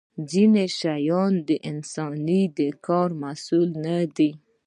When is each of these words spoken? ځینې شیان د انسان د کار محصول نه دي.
ځینې 0.31 0.65
شیان 0.77 1.33
د 1.47 1.49
انسان 1.71 2.13
د 2.57 2.59
کار 2.87 3.09
محصول 3.23 3.69
نه 3.85 3.97
دي. 4.17 4.29